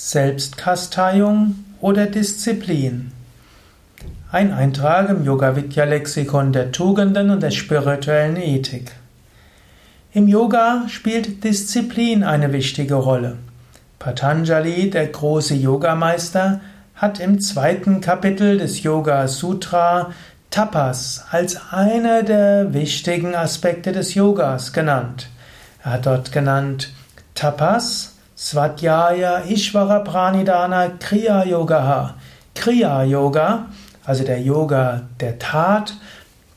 [0.00, 3.10] Selbstkasteiung oder Disziplin?
[4.30, 8.92] Ein Eintrag im Yoga Vidya Lexikon der Tugenden und der spirituellen Ethik.
[10.12, 13.38] Im Yoga spielt Disziplin eine wichtige Rolle.
[13.98, 16.60] Patanjali, der große Yogameister,
[16.94, 20.12] hat im zweiten Kapitel des Yoga Sutra
[20.50, 25.28] Tapas als einer der wichtigen Aspekte des Yogas genannt.
[25.82, 26.92] Er hat dort genannt
[27.34, 32.14] Tapas, Svadhyaya Ishvara Pranidhana Kriya Yoga.
[32.54, 33.66] Kriya Yoga,
[34.04, 35.94] also der Yoga der Tat,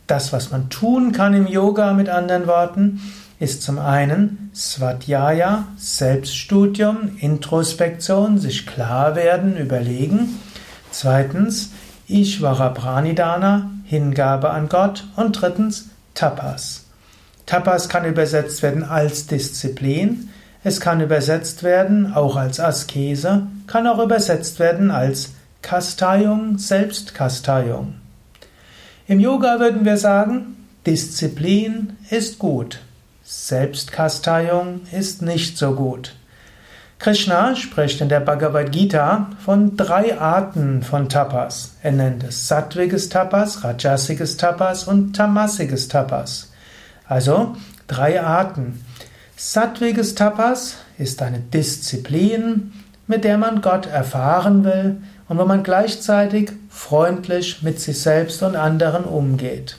[0.06, 3.02] das, was man tun kann im Yoga mit anderen Worten,
[3.40, 10.40] ist zum einen Svadhyaya, Selbststudium, Introspektion, sich klar werden, überlegen.
[10.92, 11.72] Zweitens
[12.08, 15.08] Ishvara Pranidhana, Hingabe an Gott.
[15.16, 16.86] Und drittens Tapas.
[17.48, 20.30] Tapas kann übersetzt werden als Disziplin.
[20.64, 27.96] Es kann übersetzt werden auch als Askese, kann auch übersetzt werden als Kasteiung, Selbstkasteiung.
[29.08, 32.80] Im Yoga würden wir sagen, Disziplin ist gut,
[33.24, 36.14] Selbstkasteiung ist nicht so gut.
[37.00, 41.76] Krishna spricht in der Bhagavad Gita von drei Arten von Tapas.
[41.82, 46.52] Er nennt es sattwiges Tapas, rajasiges Tapas und tamasiges Tapas.
[47.08, 47.56] Also
[47.88, 48.86] drei Arten.
[49.44, 52.74] Sattwiges Tapas ist eine Disziplin,
[53.08, 58.56] mit der man Gott erfahren will und wo man gleichzeitig freundlich mit sich selbst und
[58.56, 59.78] anderen umgeht.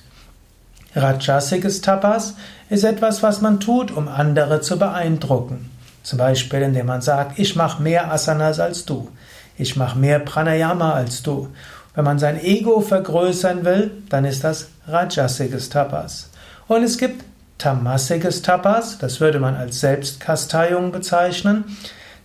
[0.96, 2.34] Rajasiges Tapas
[2.70, 5.70] ist etwas, was man tut, um andere zu beeindrucken.
[6.02, 9.10] Zum Beispiel, indem man sagt, ich mache mehr Asanas als du.
[9.56, 11.50] Ich mache mehr Pranayama als du.
[11.94, 16.30] Wenn man sein Ego vergrößern will, dann ist das Rajasiges Tapas.
[16.66, 17.24] Und es gibt
[17.62, 21.64] tamasiges Tapas, das würde man als Selbstkasteiung bezeichnen.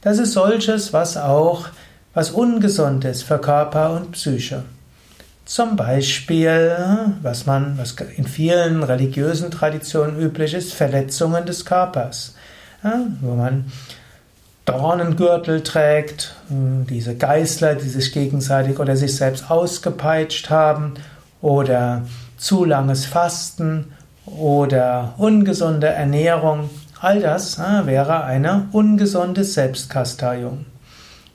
[0.01, 1.67] Das ist solches, was auch
[2.13, 4.63] was ungesund ist für Körper und Psyche.
[5.45, 6.75] Zum Beispiel,
[7.21, 12.35] was man, was in vielen religiösen Traditionen üblich ist, Verletzungen des Körpers,
[13.21, 13.71] wo man
[14.65, 20.95] Dornengürtel trägt, diese Geißler, die sich gegenseitig oder sich selbst ausgepeitscht haben,
[21.41, 22.01] oder
[22.37, 23.93] zu langes Fasten
[24.27, 30.65] oder ungesunde Ernährung, all das wäre eine ungesunde Selbstkasteiung.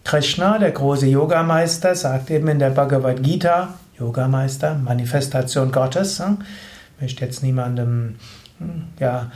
[0.04, 7.24] Krishna, der große Yogameister, sagt eben in der Bhagavad Gita, Yogameister, Manifestation Gottes, ich möchte
[7.24, 8.16] jetzt niemandem,
[8.58, 9.30] hm, ja,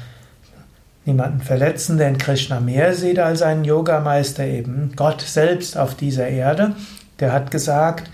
[1.05, 6.27] niemanden verletzen, der in Krishna mehr sieht als einen Yogameister eben, Gott selbst auf dieser
[6.27, 6.73] Erde,
[7.21, 8.11] der hat gesagt,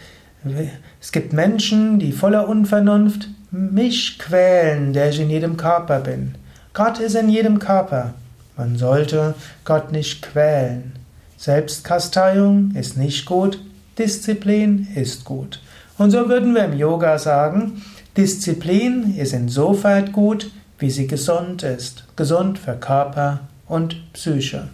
[1.01, 6.35] es gibt Menschen, die voller Unvernunft mich quälen, der ich in jedem Körper bin.
[6.73, 8.15] Gott ist in jedem Körper.
[8.57, 10.95] Man sollte Gott nicht quälen.
[11.37, 13.61] Selbstkasteiung ist nicht gut,
[13.99, 15.61] Disziplin ist gut.
[15.99, 17.83] Und so würden wir im Yoga sagen,
[18.17, 22.05] Disziplin ist insofern gut, wie sie gesund ist.
[22.17, 24.69] Gesund für Körper und Psyche.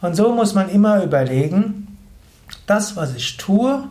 [0.00, 1.98] Und so muss man immer überlegen,
[2.66, 3.84] das, was ich tue,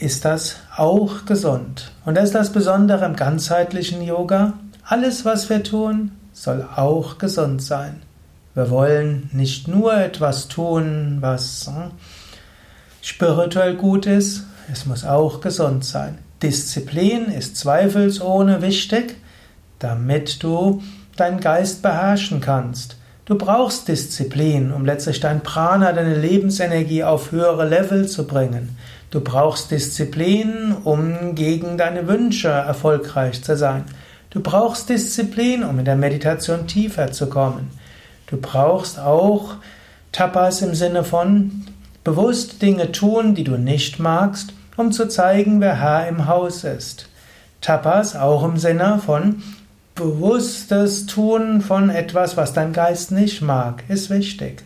[0.00, 1.92] ist das auch gesund.
[2.04, 4.54] Und das ist das Besondere im ganzheitlichen Yoga.
[4.84, 8.02] Alles, was wir tun, soll auch gesund sein.
[8.54, 11.90] Wir wollen nicht nur etwas tun, was hm,
[13.02, 16.18] spirituell gut ist, es muss auch gesund sein.
[16.42, 19.16] Disziplin ist zweifelsohne wichtig,
[19.78, 20.82] damit du
[21.16, 22.96] deinen Geist beherrschen kannst.
[23.24, 28.76] Du brauchst Disziplin, um letztlich dein Prana, deine Lebensenergie auf höhere Level zu bringen.
[29.10, 33.84] Du brauchst Disziplin, um gegen deine Wünsche erfolgreich zu sein.
[34.28, 37.70] Du brauchst Disziplin, um in der Meditation tiefer zu kommen.
[38.26, 39.54] Du brauchst auch
[40.12, 41.64] Tapas im Sinne von
[42.04, 47.08] bewusst Dinge tun, die du nicht magst, um zu zeigen, wer Herr im Haus ist.
[47.62, 49.42] Tapas auch im Sinne von
[49.94, 54.62] bewusstes Tun von etwas, was dein Geist nicht mag, ist wichtig.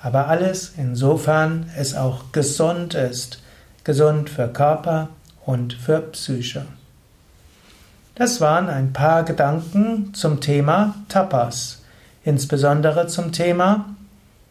[0.00, 3.42] Aber alles insofern es auch gesund ist
[3.90, 5.08] gesund für Körper
[5.44, 6.64] und für Psyche.
[8.14, 11.82] Das waren ein paar Gedanken zum Thema Tapas,
[12.22, 13.86] insbesondere zum Thema